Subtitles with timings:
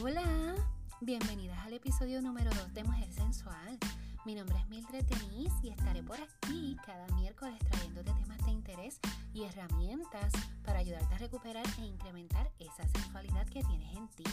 [0.00, 0.54] Hola,
[1.00, 3.78] bienvenidas al episodio número 2 de Mujer Sensual.
[4.24, 9.00] Mi nombre es Mildred Denise y estaré por aquí cada miércoles trayéndote temas de interés
[9.34, 10.32] y herramientas
[10.64, 14.24] para ayudarte a recuperar e incrementar esa sensualidad que tienes en ti,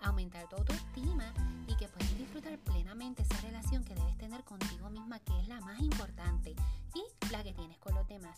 [0.00, 1.30] aumentar tu autoestima
[1.66, 5.60] y que puedas disfrutar plenamente esa relación que debes tener contigo misma que es la
[5.60, 6.54] más importante
[6.94, 8.36] y la que tienes con los demás.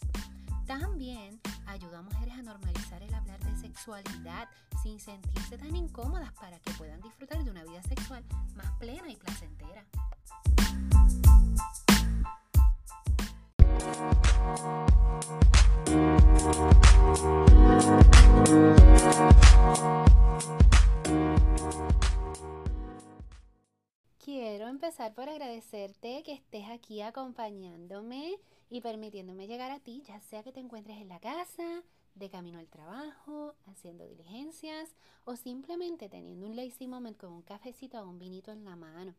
[0.66, 4.48] También ayuda a mujeres a normalizar el hablar de sexualidad
[4.82, 9.16] sin sentirse tan incómodas para que puedan disfrutar de una vida sexual más plena y
[9.16, 9.84] placentera.
[25.64, 28.36] Agradecerte que estés aquí acompañándome
[28.68, 31.82] y permitiéndome llegar a ti, ya sea que te encuentres en la casa,
[32.14, 34.90] de camino al trabajo, haciendo diligencias
[35.24, 39.14] o simplemente teniendo un lazy moment con un cafecito o un vinito en la mano.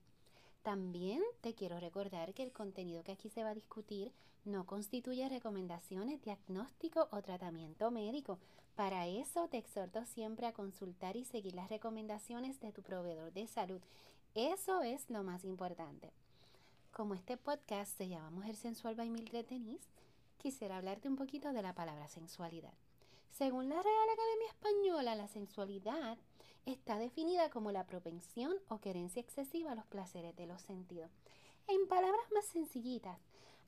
[0.62, 4.14] También te quiero recordar que el contenido que aquí se va a discutir
[4.46, 8.40] no constituye recomendaciones, diagnóstico o tratamiento médico.
[8.76, 13.48] Para eso te exhorto siempre a consultar y seguir las recomendaciones de tu proveedor de
[13.48, 13.82] salud.
[14.36, 16.14] Eso es lo más importante.
[16.96, 19.90] Como este podcast se llama Mujer Sensual by Mildred Denise,
[20.38, 22.72] quisiera hablarte un poquito de la palabra sensualidad.
[23.32, 26.18] Según la Real Academia Española, la sensualidad
[26.66, 31.12] está definida como la propensión o querencia excesiva a los placeres de los sentidos.
[31.68, 33.20] En palabras más sencillitas,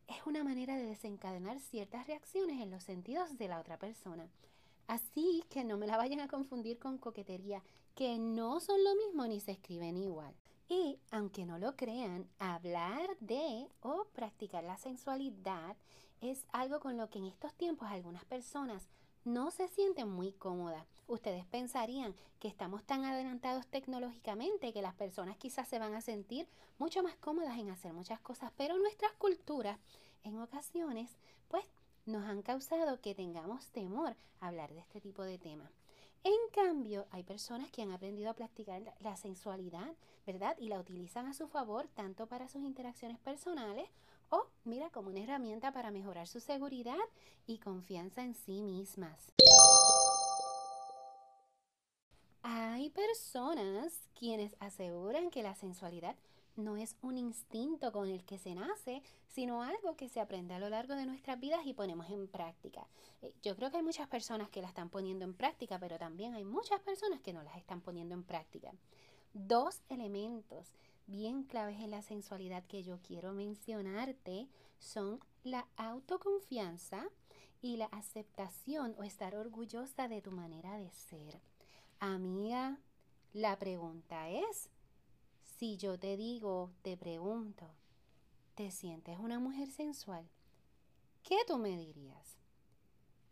[0.07, 4.29] es una manera de desencadenar ciertas reacciones en los sentidos de la otra persona.
[4.87, 7.61] Así que no me la vayan a confundir con coquetería,
[7.93, 10.33] que no son lo mismo ni se escriben igual.
[10.69, 15.77] Y aunque no lo crean, hablar de o practicar la sensualidad
[16.19, 18.87] es algo con lo que en estos tiempos algunas personas
[19.23, 20.85] no se sienten muy cómodas.
[21.07, 26.47] Ustedes pensarían que estamos tan adelantados tecnológicamente que las personas quizás se van a sentir
[26.79, 29.79] mucho más cómodas en hacer muchas cosas, pero nuestras culturas
[30.23, 31.17] en ocasiones
[31.49, 31.65] pues
[32.05, 35.71] nos han causado que tengamos temor a hablar de este tipo de temas.
[36.27, 39.95] En cambio, hay personas que han aprendido a practicar la sensualidad,
[40.25, 40.57] ¿verdad?
[40.59, 43.87] Y la utilizan a su favor tanto para sus interacciones personales
[44.29, 46.97] o, mira, como una herramienta para mejorar su seguridad
[47.45, 49.31] y confianza en sí mismas.
[52.43, 56.17] Hay personas quienes aseguran que la sensualidad
[56.57, 60.59] no es un instinto con el que se nace, sino algo que se aprende a
[60.59, 62.87] lo largo de nuestras vidas y ponemos en práctica.
[63.21, 66.33] Eh, yo creo que hay muchas personas que la están poniendo en práctica, pero también
[66.33, 68.73] hay muchas personas que no las están poniendo en práctica.
[69.33, 70.73] Dos elementos
[71.05, 74.47] bien claves en la sensualidad que yo quiero mencionarte
[74.79, 77.07] son la autoconfianza
[77.61, 81.41] y la aceptación o estar orgullosa de tu manera de ser.
[81.99, 82.77] Amiga,
[83.33, 84.69] la pregunta es,
[85.57, 87.65] si yo te digo, te pregunto,
[88.53, 90.29] ¿te sientes una mujer sensual?
[91.23, 92.37] ¿Qué tú me dirías?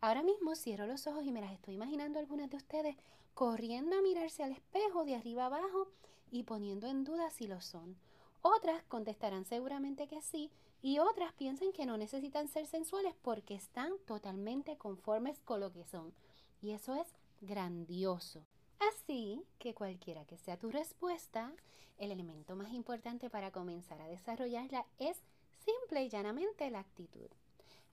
[0.01, 2.95] Ahora mismo cierro los ojos y me las estoy imaginando algunas de ustedes
[3.35, 5.91] corriendo a mirarse al espejo de arriba abajo
[6.31, 7.95] y poniendo en duda si lo son.
[8.41, 10.49] Otras contestarán seguramente que sí
[10.81, 15.85] y otras piensan que no necesitan ser sensuales porque están totalmente conformes con lo que
[15.85, 16.11] son.
[16.59, 17.07] Y eso es
[17.41, 18.47] grandioso.
[18.79, 21.53] Así que cualquiera que sea tu respuesta,
[21.97, 25.17] el elemento más importante para comenzar a desarrollarla es
[25.63, 27.29] simple y llanamente la actitud.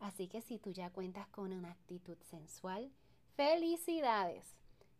[0.00, 2.90] Así que si tú ya cuentas con una actitud sensual,
[3.36, 4.44] felicidades.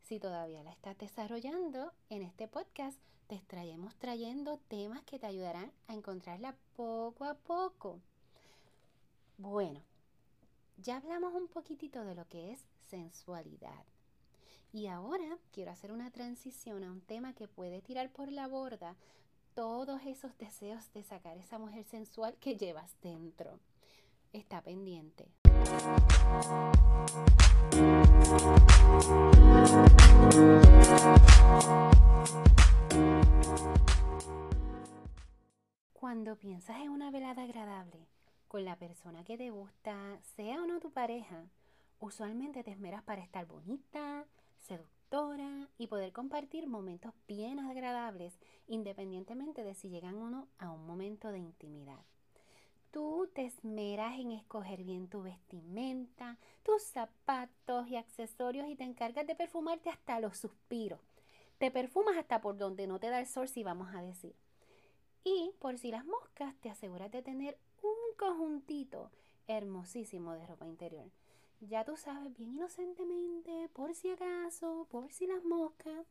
[0.05, 5.73] Si todavía la estás desarrollando, en este podcast te estaremos trayendo temas que te ayudarán
[5.89, 8.01] a encontrarla poco a poco.
[9.39, 9.81] Bueno,
[10.77, 13.85] ya hablamos un poquitito de lo que es sensualidad.
[14.75, 18.97] Y ahora quiero hacer una transición a un tema que puede tirar por la borda
[19.55, 23.61] todos esos deseos de sacar esa mujer sensual que llevas dentro.
[24.33, 25.29] Está pendiente.
[35.93, 38.09] Cuando piensas en una velada agradable
[38.49, 41.45] con la persona que te gusta, sea o no tu pareja,
[42.01, 44.27] usualmente te esmeras para estar bonita,
[44.63, 50.87] seductora y poder compartir momentos bien agradables independientemente de si llegan o no a un
[50.87, 52.05] momento de intimidad.
[52.91, 59.27] Tú te esmeras en escoger bien tu vestimenta, tus zapatos y accesorios y te encargas
[59.27, 61.01] de perfumarte hasta los suspiros.
[61.59, 64.35] Te perfumas hasta por donde no te da el sol, si vamos a decir.
[65.25, 69.11] Y por si las moscas, te aseguras de tener un conjuntito
[69.47, 71.11] hermosísimo de ropa interior
[71.69, 76.07] ya tú sabes, bien inocentemente, por si acaso, por si las moscas.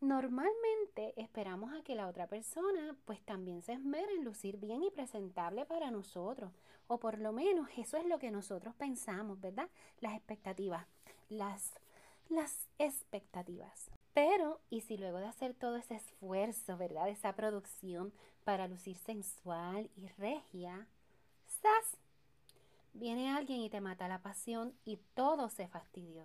[0.00, 4.90] Normalmente esperamos a que la otra persona pues también se esmere en lucir bien y
[4.90, 6.52] presentable para nosotros.
[6.86, 9.68] O por lo menos eso es lo que nosotros pensamos, ¿verdad?
[10.00, 10.86] Las expectativas.
[11.28, 11.74] Las,
[12.28, 13.90] las expectativas.
[14.14, 17.08] Pero, ¿y si luego de hacer todo ese esfuerzo, ¿verdad?
[17.08, 18.12] Esa producción
[18.44, 20.86] para lucir sensual y regia,
[21.60, 21.98] ¡zas!
[22.98, 26.24] Viene alguien y te mata la pasión y todo se fastidió.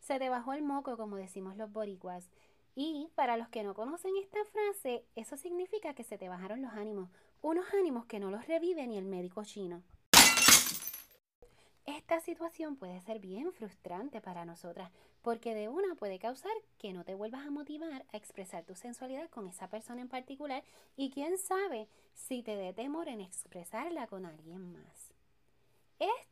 [0.00, 2.28] Se te bajó el moco, como decimos los boricuas,
[2.74, 6.74] y para los que no conocen esta frase, eso significa que se te bajaron los
[6.74, 7.08] ánimos,
[7.40, 9.82] unos ánimos que no los revive ni el médico chino.
[11.86, 14.90] Esta situación puede ser bien frustrante para nosotras,
[15.22, 19.30] porque de una puede causar que no te vuelvas a motivar a expresar tu sensualidad
[19.30, 20.64] con esa persona en particular
[20.98, 25.14] y quién sabe si te dé temor en expresarla con alguien más.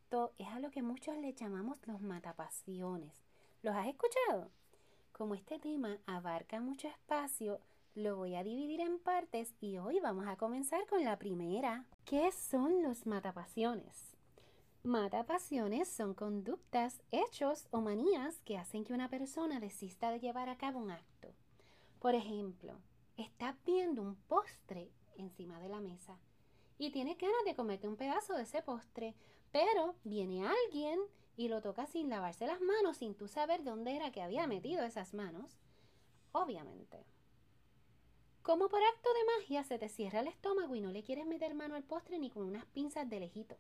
[0.09, 3.13] Esto es a lo que muchos le llamamos los matapasiones.
[3.61, 4.51] ¿Los has escuchado?
[5.13, 7.61] Como este tema abarca mucho espacio,
[7.95, 11.85] lo voy a dividir en partes y hoy vamos a comenzar con la primera.
[12.07, 14.17] ¿Qué son los matapasiones?
[14.83, 20.57] Matapasiones son conductas, hechos o manías que hacen que una persona desista de llevar a
[20.57, 21.35] cabo un acto.
[21.99, 22.81] Por ejemplo,
[23.19, 26.19] estás viendo un postre encima de la mesa
[26.79, 29.15] y tienes ganas de comerte un pedazo de ese postre,
[29.53, 31.01] pero viene alguien
[31.37, 34.85] y lo toca sin lavarse las manos, sin tú saber dónde era que había metido
[34.85, 35.59] esas manos,
[36.33, 37.05] obviamente.
[38.43, 41.55] Como por acto de magia se te cierra el estómago y no le quieres meter
[41.55, 43.57] mano al postre ni con unas pinzas de lejito.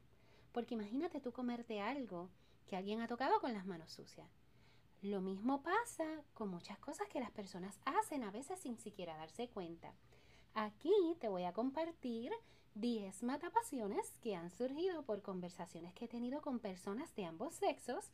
[0.52, 2.31] Porque imagínate tú comerte algo
[2.67, 4.29] que alguien ha tocado con las manos sucias.
[5.02, 9.49] Lo mismo pasa con muchas cosas que las personas hacen a veces sin siquiera darse
[9.49, 9.94] cuenta.
[10.55, 12.32] Aquí te voy a compartir
[12.81, 18.13] 10 matapasiones que han surgido por conversaciones que he tenido con personas de ambos sexos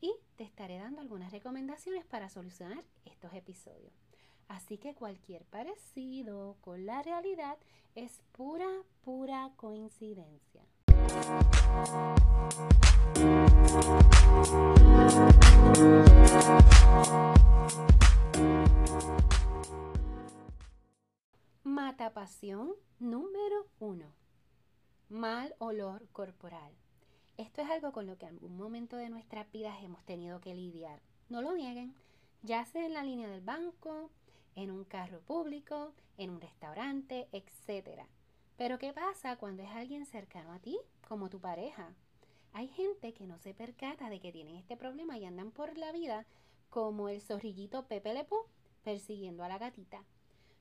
[0.00, 3.94] y te estaré dando algunas recomendaciones para solucionar estos episodios.
[4.48, 7.56] Así que cualquier parecido con la realidad
[7.94, 8.68] es pura,
[9.02, 10.62] pura coincidencia.
[21.86, 24.06] Matapasión número uno.
[25.10, 26.72] Mal olor corporal.
[27.36, 30.54] Esto es algo con lo que en algún momento de nuestras vidas hemos tenido que
[30.54, 31.02] lidiar.
[31.28, 31.94] No lo nieguen,
[32.40, 34.10] ya sea en la línea del banco,
[34.56, 38.06] en un carro público, en un restaurante, etc.
[38.56, 41.94] Pero ¿qué pasa cuando es alguien cercano a ti, como tu pareja?
[42.54, 45.92] Hay gente que no se percata de que tienen este problema y andan por la
[45.92, 46.24] vida
[46.70, 48.36] como el zorrillito Pepe Lepú
[48.84, 50.02] persiguiendo a la gatita.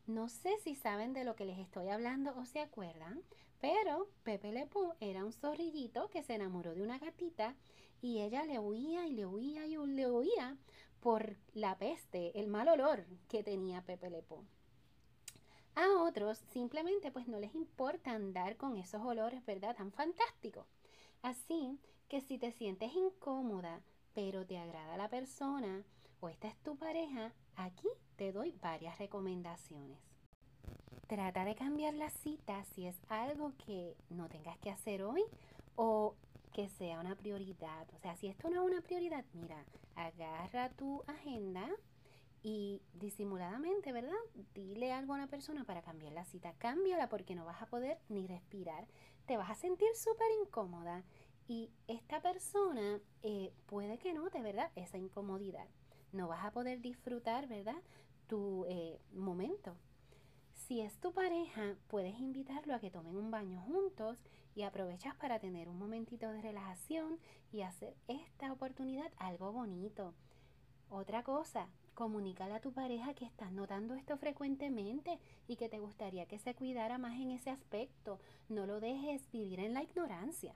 [0.05, 3.23] No sé si saben de lo que les estoy hablando o se acuerdan,
[3.61, 4.67] pero Pepe Le
[4.99, 7.55] era un zorrillito que se enamoró de una gatita
[8.01, 10.57] y ella le huía y le huía y le huía
[10.99, 14.25] por la peste, el mal olor que tenía Pepe Le
[15.75, 19.73] A otros simplemente pues no les importa andar con esos olores, ¿verdad?
[19.73, 20.65] Tan fantásticos.
[21.21, 21.79] Así
[22.09, 23.81] que si te sientes incómoda,
[24.13, 25.85] pero te agrada la persona
[26.19, 29.99] o esta es tu pareja, aquí te doy varias recomendaciones.
[31.07, 35.23] Trata de cambiar la cita si es algo que no tengas que hacer hoy
[35.75, 36.15] o
[36.53, 37.87] que sea una prioridad.
[37.93, 41.67] O sea, si esto no es una prioridad, mira, agarra tu agenda
[42.41, 44.11] y disimuladamente, ¿verdad?
[44.53, 46.53] Dile algo a una persona para cambiar la cita.
[46.57, 48.87] Cámbiala porque no vas a poder ni respirar.
[49.25, 51.03] Te vas a sentir súper incómoda
[51.47, 54.71] y esta persona eh, puede que note, ¿verdad?
[54.75, 55.67] Esa incomodidad.
[56.13, 57.81] No vas a poder disfrutar, ¿verdad?
[58.27, 59.75] tu eh, momento.
[60.53, 64.17] Si es tu pareja, puedes invitarlo a que tomen un baño juntos
[64.55, 67.19] y aprovechas para tener un momentito de relajación
[67.51, 70.13] y hacer esta oportunidad algo bonito.
[70.89, 76.25] Otra cosa, comunícale a tu pareja que estás notando esto frecuentemente y que te gustaría
[76.25, 78.19] que se cuidara más en ese aspecto.
[78.47, 80.55] No lo dejes vivir en la ignorancia.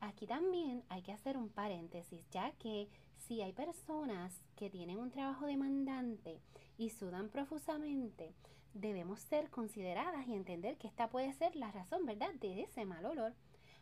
[0.00, 5.10] Aquí también hay que hacer un paréntesis, ya que si hay personas que tienen un
[5.10, 6.40] trabajo demandante
[6.78, 8.34] y sudan profusamente,
[8.74, 13.04] debemos ser consideradas y entender que esta puede ser la razón, ¿verdad?, de ese mal
[13.06, 13.34] olor.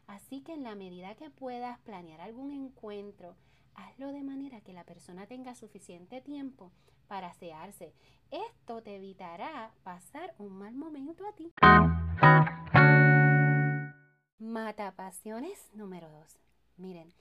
[0.07, 3.37] Así que en la medida que puedas planear algún encuentro,
[3.75, 6.73] hazlo de manera que la persona tenga suficiente tiempo
[7.09, 7.93] para asearse.
[8.31, 11.53] Esto te evitará pasar un mal momento a ti.
[14.39, 16.39] Mata pasiones número 2.
[16.77, 17.13] Miren,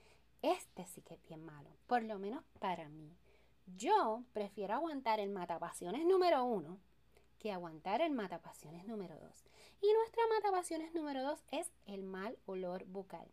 [0.44, 3.18] este sí que es bien malo, por lo menos para mí.
[3.66, 6.78] Yo prefiero aguantar el matapasiones número uno
[7.40, 9.44] que aguantar el matapasiones número dos.
[9.82, 13.28] Y nuestra matapasiones número dos es el mal olor bucal.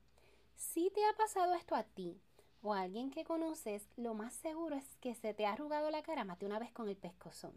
[0.56, 2.20] Si te ha pasado esto a ti
[2.60, 6.02] o a alguien que conoces, lo más seguro es que se te ha arrugado la
[6.02, 7.52] cara más de una vez con el pescozón.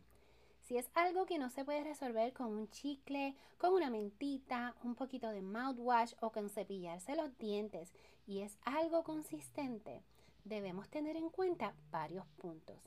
[0.60, 4.96] Si es algo que no se puede resolver con un chicle, con una mentita, un
[4.96, 7.92] poquito de mouthwash o con cepillarse los dientes
[8.26, 10.04] y es algo consistente,
[10.44, 12.78] debemos tener en cuenta varios puntos.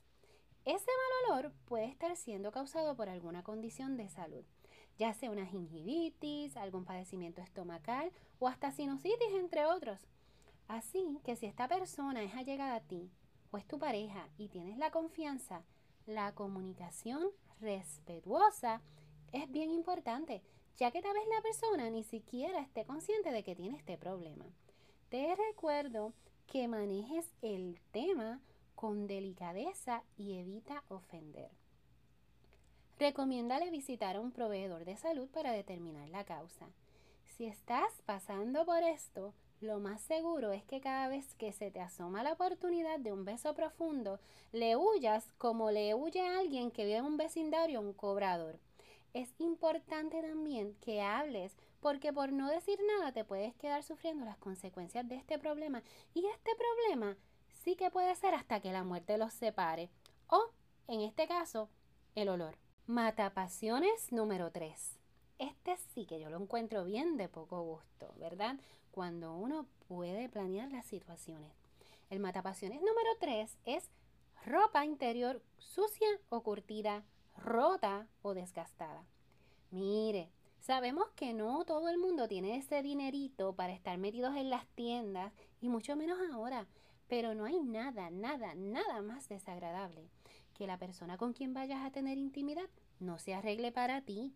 [0.64, 4.44] Ese mal olor puede estar siendo causado por alguna condición de salud,
[4.98, 10.00] ya sea una gingivitis, algún padecimiento estomacal o hasta sinusitis, entre otros.
[10.68, 13.10] Así que si esta persona es allegada a ti
[13.52, 15.64] o es tu pareja y tienes la confianza,
[16.06, 17.28] la comunicación
[17.60, 18.82] respetuosa
[19.32, 20.42] es bien importante,
[20.76, 24.46] ya que tal vez la persona ni siquiera esté consciente de que tiene este problema.
[25.08, 26.12] Te recuerdo
[26.48, 28.40] que manejes el tema
[28.74, 31.48] con delicadeza y evita ofender.
[32.98, 36.66] Recomiéndale visitar a un proveedor de salud para determinar la causa.
[37.36, 41.80] Si estás pasando por esto, lo más seguro es que cada vez que se te
[41.80, 44.18] asoma la oportunidad de un beso profundo,
[44.50, 48.58] le huyas como le huye a alguien que vive en un vecindario un cobrador.
[49.14, 54.38] Es importante también que hables porque por no decir nada te puedes quedar sufriendo las
[54.38, 57.16] consecuencias de este problema y este problema
[57.62, 59.88] sí que puede ser hasta que la muerte los separe.
[60.26, 60.50] O,
[60.88, 61.70] en este caso,
[62.16, 62.58] el olor.
[62.88, 64.98] Matapasiones número 3.
[65.38, 68.56] Este sí que yo lo encuentro bien de poco gusto, ¿verdad?
[68.90, 71.52] Cuando uno puede planear las situaciones.
[72.10, 73.90] El matapasiones número 3 es
[74.44, 77.04] ropa interior sucia o curtida,
[77.36, 79.04] rota o desgastada.
[79.70, 84.66] Mire, sabemos que no todo el mundo tiene ese dinerito para estar metidos en las
[84.68, 86.66] tiendas y mucho menos ahora.
[87.08, 90.08] Pero no hay nada, nada, nada más desagradable
[90.54, 94.34] que la persona con quien vayas a tener intimidad no se arregle para ti.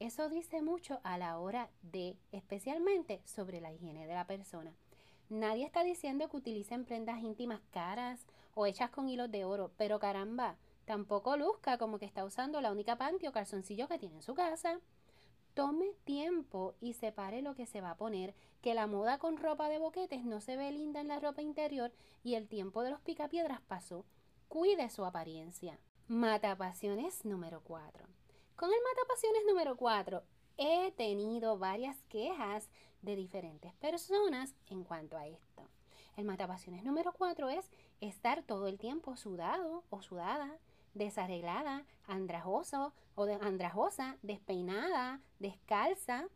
[0.00, 4.72] Eso dice mucho a la hora de, especialmente sobre la higiene de la persona.
[5.28, 9.98] Nadie está diciendo que utilicen prendas íntimas caras o hechas con hilos de oro, pero
[9.98, 10.56] caramba,
[10.86, 14.34] tampoco luzca como que está usando la única panty o calzoncillo que tiene en su
[14.34, 14.80] casa.
[15.58, 19.68] Tome tiempo y separe lo que se va a poner, que la moda con ropa
[19.68, 21.90] de boquetes no se ve linda en la ropa interior
[22.22, 24.04] y el tiempo de los picapiedras pasó.
[24.46, 25.80] Cuide su apariencia.
[26.06, 28.06] Matapasiones número 4.
[28.54, 30.22] Con el matapasiones número 4
[30.58, 32.68] he tenido varias quejas
[33.02, 35.68] de diferentes personas en cuanto a esto.
[36.16, 37.68] El matapasiones número 4 es
[38.00, 40.56] estar todo el tiempo sudado o sudada,
[40.98, 46.28] desarreglada, andrajoso o andrajosa, despeinada, descalza.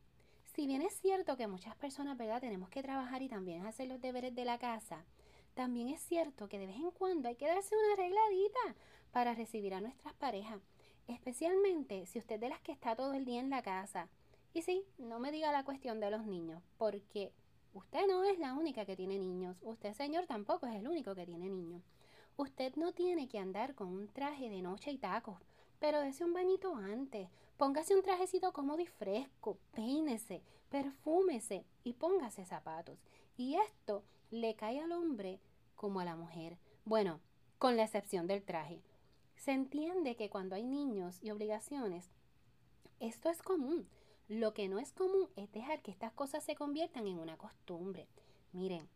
[0.55, 4.01] Si bien es cierto que muchas personas, ¿verdad?, tenemos que trabajar y también hacer los
[4.01, 5.05] deberes de la casa,
[5.55, 8.77] también es cierto que de vez en cuando hay que darse una arregladita
[9.13, 10.61] para recibir a nuestras parejas,
[11.09, 14.09] especialmente si usted es de las que está todo el día en la casa.
[14.55, 17.33] Y sí, no me diga la cuestión de los niños, porque
[17.75, 21.27] usted no es la única que tiene niños, usted señor tampoco es el único que
[21.27, 21.83] tiene niños.
[22.37, 25.39] Usted no tiene que andar con un traje de noche y tacos,
[25.79, 27.29] pero dese un bañito antes.
[27.57, 32.99] Póngase un trajecito cómodo y fresco, peínese, perfúmese y póngase zapatos.
[33.37, 35.41] Y esto le cae al hombre
[35.75, 36.59] como a la mujer.
[36.85, 37.21] Bueno,
[37.59, 38.83] con la excepción del traje.
[39.37, 42.11] Se entiende que cuando hay niños y obligaciones,
[43.01, 43.89] esto es común.
[44.29, 48.09] Lo que no es común es dejar que estas cosas se conviertan en una costumbre.
[48.53, 48.89] Miren,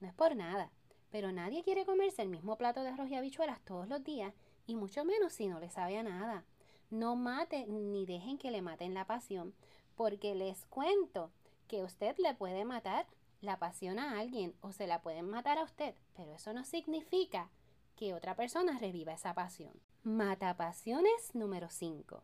[0.00, 0.70] no es por nada,
[1.10, 4.34] pero nadie quiere comerse el mismo plato de arroz y habichuelas todos los días,
[4.66, 6.44] y mucho menos si no le sabe a nada.
[6.90, 9.54] No maten ni dejen que le maten la pasión,
[9.94, 11.30] porque les cuento
[11.68, 13.06] que usted le puede matar
[13.40, 17.50] la pasión a alguien o se la pueden matar a usted, pero eso no significa
[17.96, 19.72] que otra persona reviva esa pasión.
[20.02, 22.22] Mata pasiones número 5.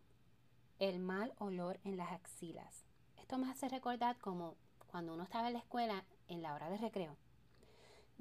[0.79, 2.85] El mal olor en las axilas.
[3.17, 4.57] Esto me hace recordar como
[4.91, 7.17] cuando uno estaba en la escuela en la hora de recreo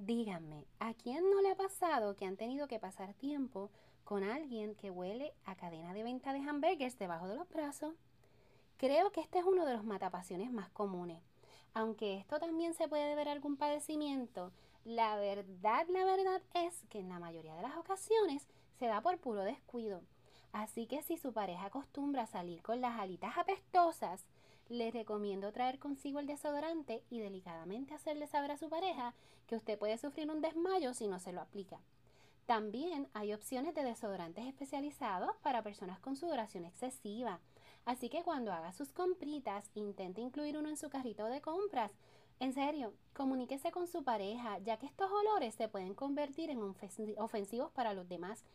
[0.03, 3.70] Díganme, ¿a quién no le ha pasado que han tenido que pasar tiempo
[4.03, 7.93] con alguien que huele a cadena de venta de hamburgues debajo de los brazos?
[8.77, 11.22] Creo que este es uno de los matapasiones más comunes.
[11.75, 14.51] Aunque esto también se puede ver algún padecimiento,
[14.86, 18.48] la verdad, la verdad es que en la mayoría de las ocasiones
[18.79, 20.01] se da por puro descuido.
[20.51, 24.25] Así que si su pareja acostumbra a salir con las alitas apestosas,
[24.72, 29.13] le recomiendo traer consigo el desodorante y delicadamente hacerle saber a su pareja
[29.46, 31.82] que usted puede sufrir un desmayo si no se lo aplica.
[32.46, 37.42] También hay opciones de desodorantes especializados para personas con sudoración excesiva.
[37.84, 41.92] Así que cuando haga sus compritas, intente incluir uno en su carrito de compras.
[42.40, 46.62] En serio, comuníquese con su pareja, ya que estos olores se pueden convertir en
[47.18, 48.46] ofensivos para los demás.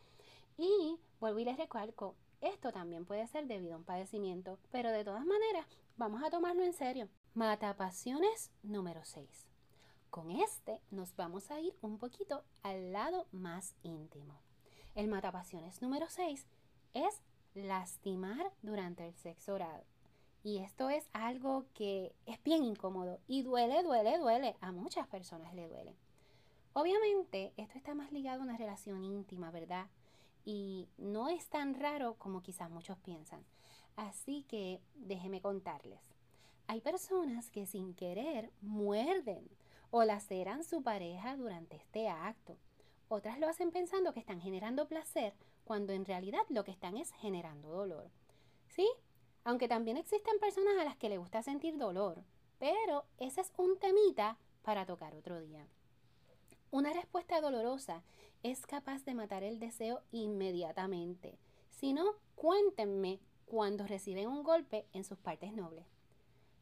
[0.57, 5.03] Y vuelvo y les recalco, esto también puede ser debido a un padecimiento, pero de
[5.03, 5.65] todas maneras,
[5.97, 7.09] vamos a tomarlo en serio.
[7.33, 9.47] Mata pasiones número 6.
[10.11, 14.39] Con este nos vamos a ir un poquito al lado más íntimo.
[14.95, 16.45] El matapasiones número 6
[16.93, 17.21] es
[17.55, 19.83] lastimar durante el sexo oral.
[20.43, 24.55] Y esto es algo que es bien incómodo y duele, duele, duele.
[24.61, 25.97] A muchas personas le duele.
[26.73, 29.87] Obviamente, esto está más ligado a una relación íntima, ¿verdad?
[30.45, 33.43] Y no es tan raro como quizás muchos piensan.
[33.97, 35.99] Así que déjeme contarles.
[36.67, 39.49] Hay personas que sin querer muerden
[39.89, 42.57] o laceran su pareja durante este acto.
[43.09, 45.33] Otras lo hacen pensando que están generando placer
[45.65, 48.09] cuando en realidad lo que están es generando dolor.
[48.67, 48.87] ¿Sí?
[49.43, 52.23] Aunque también existen personas a las que le gusta sentir dolor,
[52.59, 55.65] pero ese es un temita para tocar otro día.
[56.69, 58.03] Una respuesta dolorosa
[58.43, 61.39] es capaz de matar el deseo inmediatamente.
[61.71, 65.85] Si no, cuéntenme cuando reciben un golpe en sus partes nobles.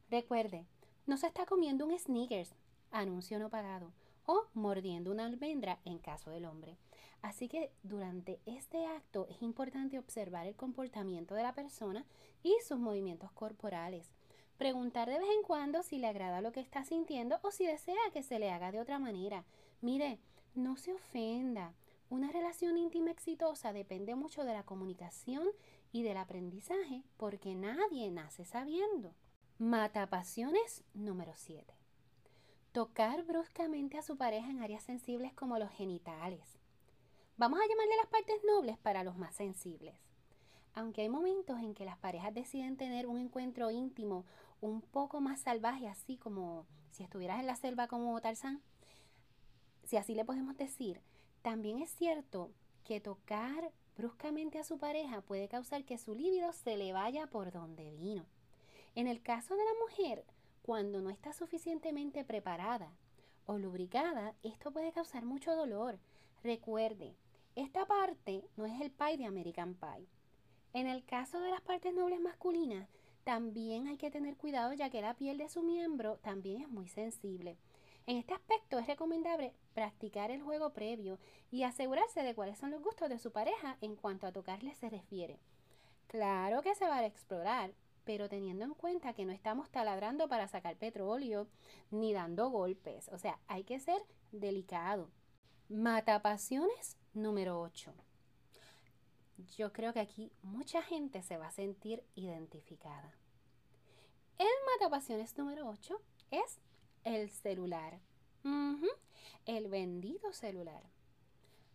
[0.09, 0.65] Recuerde,
[1.07, 2.55] no se está comiendo un sneakers,
[2.91, 3.91] anuncio no pagado,
[4.25, 6.77] o mordiendo una almendra en caso del hombre.
[7.21, 12.05] Así que durante este acto es importante observar el comportamiento de la persona
[12.43, 14.11] y sus movimientos corporales.
[14.57, 17.95] Preguntar de vez en cuando si le agrada lo que está sintiendo o si desea
[18.13, 19.43] que se le haga de otra manera.
[19.81, 20.19] Mire,
[20.53, 21.73] no se ofenda.
[22.09, 25.47] Una relación íntima exitosa depende mucho de la comunicación
[25.95, 29.13] y del aprendizaje porque nadie nace sabiendo.
[29.57, 31.73] Mata pasiones número 7.
[32.73, 36.59] Tocar bruscamente a su pareja en áreas sensibles como los genitales.
[37.37, 39.95] Vamos a llamarle las partes nobles para los más sensibles.
[40.73, 44.25] Aunque hay momentos en que las parejas deciden tener un encuentro íntimo
[44.59, 48.61] un poco más salvaje, así como si estuvieras en la selva como Tarzán,
[49.85, 50.99] si así le podemos decir,
[51.41, 52.51] también es cierto
[52.83, 57.51] que tocar bruscamente a su pareja puede causar que su líbido se le vaya por
[57.51, 58.25] donde vino.
[58.95, 60.25] En el caso de la mujer,
[60.61, 62.91] cuando no está suficientemente preparada
[63.45, 65.99] o lubricada, esto puede causar mucho dolor.
[66.43, 67.15] Recuerde,
[67.55, 70.07] esta parte no es el pie de American Pie.
[70.73, 72.89] En el caso de las partes nobles masculinas,
[73.23, 76.87] también hay que tener cuidado ya que la piel de su miembro también es muy
[76.87, 77.57] sensible.
[78.07, 81.19] En este aspecto es recomendable practicar el juego previo
[81.51, 84.89] y asegurarse de cuáles son los gustos de su pareja en cuanto a tocarle se
[84.89, 85.37] refiere.
[86.07, 90.47] Claro que se va a explorar, pero teniendo en cuenta que no estamos taladrando para
[90.47, 91.47] sacar petróleo
[91.91, 93.09] ni dando golpes.
[93.09, 95.11] O sea, hay que ser delicado.
[95.67, 97.93] Matapasiones número 8.
[99.57, 103.13] Yo creo que aquí mucha gente se va a sentir identificada.
[104.37, 105.99] El matapasiones número 8
[106.31, 106.59] es
[107.03, 107.99] el celular.
[109.45, 110.83] El bendito celular.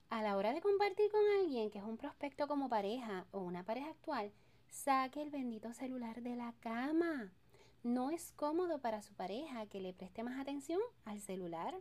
[0.08, 3.64] A la hora de compartir con alguien que es un prospecto como pareja o una
[3.64, 4.32] pareja actual,
[4.68, 7.32] saque el bendito celular de la cama.
[7.82, 11.74] No es cómodo para su pareja que le preste más atención al celular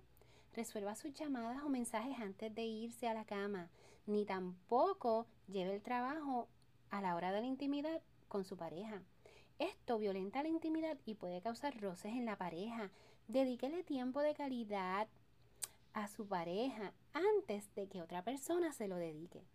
[0.53, 3.69] resuelva sus llamadas o mensajes antes de irse a la cama,
[4.07, 6.47] ni tampoco lleve el trabajo
[6.89, 9.03] a la hora de la intimidad con su pareja.
[9.59, 12.91] Esto violenta la intimidad y puede causar roces en la pareja.
[13.29, 15.07] Dedíquele tiempo de calidad
[15.93, 19.45] a su pareja antes de que otra persona se lo dedique.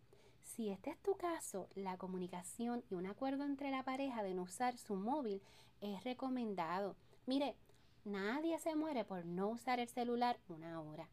[0.42, 4.44] Si este es tu caso, la comunicación y un acuerdo entre la pareja de no
[4.44, 5.42] usar su móvil
[5.82, 6.96] es recomendado.
[7.26, 7.56] Mire,
[8.04, 11.08] Nadie se muere por no usar el celular una hora.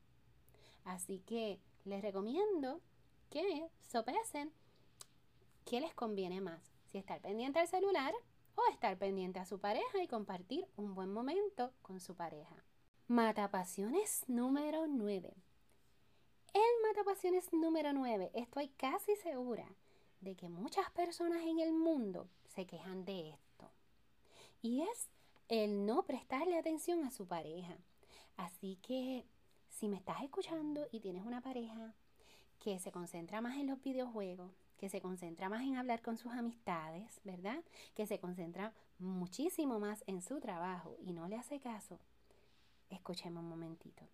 [0.83, 2.81] Así que les recomiendo
[3.29, 4.51] que sopesen
[5.65, 8.13] qué les conviene más, si estar pendiente al celular
[8.55, 12.55] o estar pendiente a su pareja y compartir un buen momento con su pareja.
[13.07, 15.33] Matapasiones número 9.
[16.53, 19.65] El matapasiones número 9, estoy casi segura
[20.19, 23.69] de que muchas personas en el mundo se quejan de esto.
[24.61, 25.09] Y es
[25.47, 27.77] el no prestarle atención a su pareja.
[28.37, 29.25] Así que
[29.69, 31.93] si me estás escuchando y tienes una pareja
[32.59, 36.31] que se concentra más en los videojuegos, que se concentra más en hablar con sus
[36.31, 37.63] amistades, ¿verdad?
[37.93, 41.99] Que se concentra muchísimo más en su trabajo y no le hace caso,
[42.89, 44.09] escuchemos un momentito.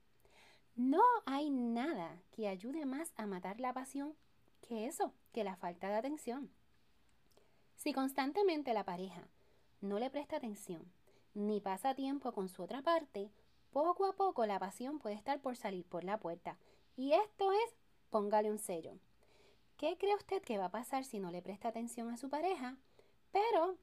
[0.76, 4.14] No hay nada que ayude más a matar la pasión
[4.60, 6.52] que eso, que la falta de atención.
[7.78, 9.26] Si constantemente la pareja
[9.80, 10.84] no le presta atención,
[11.34, 13.32] ni pasa tiempo con su otra parte,
[13.72, 16.58] poco a poco la pasión puede estar por salir por la puerta.
[16.98, 17.78] Y esto es,
[18.10, 19.00] póngale un sello.
[19.78, 22.78] ¿Qué cree usted que va a pasar si no le presta atención a su pareja,
[23.32, 23.78] pero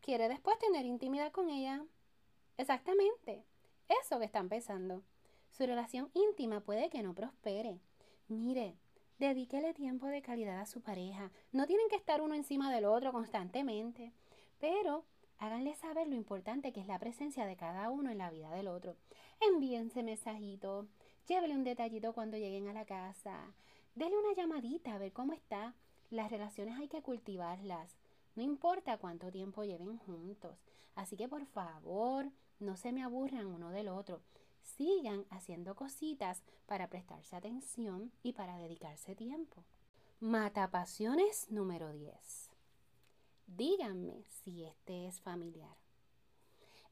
[0.00, 1.84] quiere después tener intimidad con ella?
[2.58, 3.44] Exactamente,
[3.88, 5.02] eso que están pensando.
[5.50, 7.80] Su relación íntima puede que no prospere.
[8.28, 8.76] Mire,
[9.18, 11.30] dedíquele tiempo de calidad a su pareja.
[11.52, 14.12] No tienen que estar uno encima del otro constantemente,
[14.58, 15.04] pero
[15.42, 18.68] Háganle saber lo importante que es la presencia de cada uno en la vida del
[18.68, 18.94] otro.
[19.40, 20.86] Envíense mensajitos,
[21.26, 23.52] llévele un detallito cuando lleguen a la casa,
[23.94, 25.74] denle una llamadita a ver cómo está.
[26.10, 27.96] Las relaciones hay que cultivarlas,
[28.34, 30.58] no importa cuánto tiempo lleven juntos.
[30.94, 34.22] Así que por favor, no se me aburran uno del otro.
[34.62, 39.64] Sigan haciendo cositas para prestarse atención y para dedicarse tiempo.
[40.20, 42.50] Matapasiones número 10.
[43.46, 45.76] Díganme si este es familiar.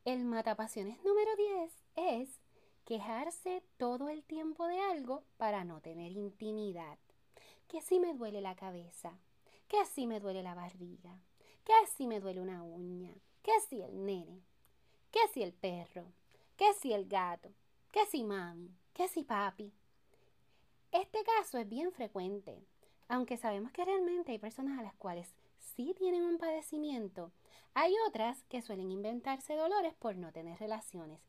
[0.05, 2.41] El matapasiones número 10 es
[2.85, 6.99] quejarse todo el tiempo de algo para no tener intimidad.
[7.69, 9.19] Que si me duele la cabeza,
[9.69, 11.21] que si me duele la barriga,
[11.65, 14.43] que si me duele una uña, que si el nene,
[15.11, 16.13] que si el perro,
[16.57, 17.51] que si el gato,
[17.93, 19.73] que si mami, que si papi.
[20.93, 22.65] Este caso es bien frecuente,
[23.09, 27.33] aunque sabemos que realmente hay personas a las cuales sí tienen un padecimiento,
[27.75, 31.21] hay otras que suelen inventarse dolores por no tener relaciones.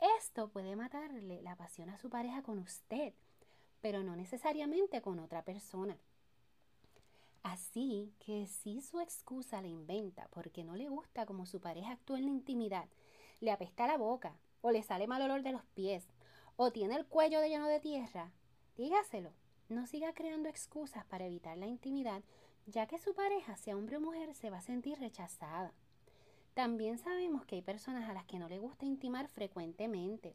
[0.00, 3.14] Esto puede matarle la pasión a su pareja con usted,
[3.80, 5.98] pero no necesariamente con otra persona.
[7.42, 12.18] Así que si su excusa la inventa porque no le gusta como su pareja actúa
[12.18, 12.88] en la intimidad,
[13.40, 16.08] le apesta la boca, o le sale mal olor de los pies,
[16.56, 18.32] o tiene el cuello de lleno de tierra,
[18.76, 19.32] dígaselo.
[19.68, 22.22] No siga creando excusas para evitar la intimidad,
[22.66, 25.72] ya que su pareja, sea hombre o mujer, se va a sentir rechazada.
[26.56, 30.34] También sabemos que hay personas a las que no le gusta intimar frecuentemente,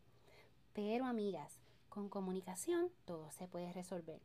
[0.72, 4.22] pero amigas, con comunicación todo se puede resolver.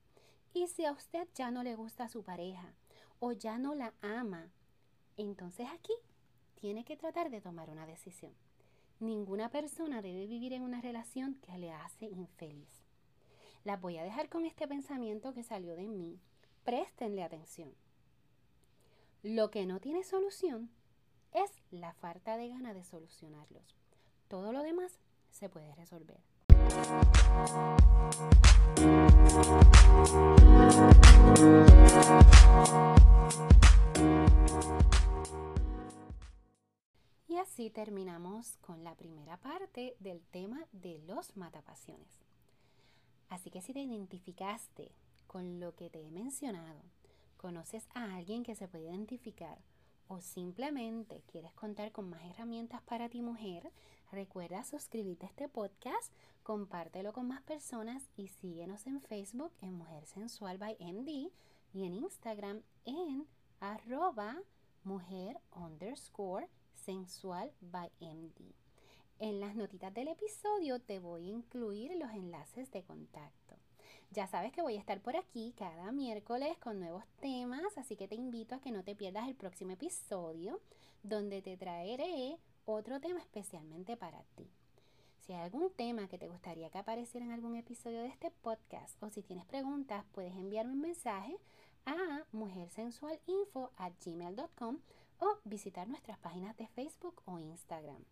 [0.53, 2.75] Y si a usted ya no le gusta su pareja
[3.19, 4.51] o ya no la ama,
[5.17, 5.95] entonces aquí
[6.55, 8.35] tiene que tratar de tomar una decisión.
[9.01, 12.85] Ninguna persona debe vivir en una relación que le hace infeliz.
[13.65, 16.21] Las voy a dejar con este pensamiento que salió de mí.
[16.63, 17.75] Préstenle atención.
[19.23, 20.69] Lo que no tiene solución
[21.33, 23.77] es la falta de ganas de solucionarlos.
[24.29, 24.99] Todo lo demás
[25.31, 26.21] se puede resolver.
[37.29, 42.25] Y así terminamos con la primera parte del tema de los matapasiones.
[43.29, 44.93] Así que si te identificaste
[45.27, 46.83] con lo que te he mencionado,
[47.37, 49.59] conoces a alguien que se puede identificar
[50.09, 53.73] o simplemente quieres contar con más herramientas para ti mujer,
[54.13, 60.07] recuerda suscribirte a este podcast, compártelo con más personas y síguenos en Facebook en Mujer
[60.07, 61.31] Sensual by MD
[61.73, 63.27] y en Instagram en
[63.61, 64.37] arroba
[64.85, 68.55] mujer underscore sensual by MD.
[69.19, 73.57] En las notitas del episodio te voy a incluir los enlaces de contacto.
[74.11, 78.09] Ya sabes que voy a estar por aquí cada miércoles con nuevos temas, así que
[78.09, 80.61] te invito a que no te pierdas el próximo episodio
[81.03, 84.49] donde te traeré otro tema especialmente para ti.
[85.21, 89.03] Si hay algún tema que te gustaría que apareciera en algún episodio de este podcast
[89.03, 91.37] o si tienes preguntas, puedes enviarme un mensaje
[91.85, 94.79] a mujersensualinfo@gmail.com
[95.19, 98.05] o visitar nuestras páginas de Facebook o Instagram.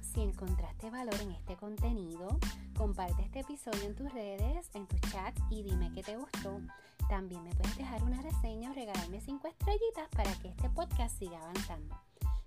[0.00, 2.38] Si encontraste valor en este contenido,
[2.76, 6.60] comparte este episodio en tus redes, en tus chats y dime qué te gustó.
[7.08, 11.38] También me puedes dejar una reseña o regalarme 5 estrellitas para que este podcast siga
[11.42, 12.00] avanzando.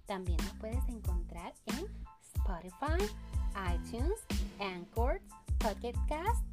[0.05, 1.85] También nos puedes encontrar en
[2.35, 3.03] Spotify,
[3.75, 4.25] iTunes,
[4.59, 5.21] Anchor,
[5.59, 6.43] Pocket Cast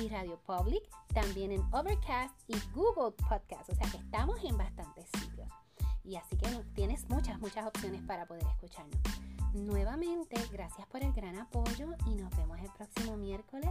[0.00, 3.68] y Radio Public, también en Overcast y Google Podcast.
[3.68, 5.48] O sea que estamos en bastantes sitios.
[6.04, 9.00] Y así que tienes muchas, muchas opciones para poder escucharnos.
[9.52, 13.70] Nuevamente, gracias por el gran apoyo y nos vemos el próximo miércoles.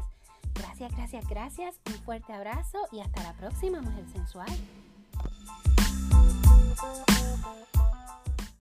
[0.54, 1.76] Gracias, gracias, gracias.
[1.88, 4.50] Un fuerte abrazo y hasta la próxima, Mujer Sensual.